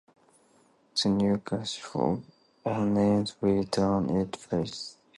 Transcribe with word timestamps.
The 1.03 1.09
new 1.09 1.37
classification 1.37 2.25
of 2.65 2.87
names 2.87 3.35
will 3.39 3.61
be 3.61 3.65
done 3.67 4.09
in 4.09 4.29
phases. 4.29 4.97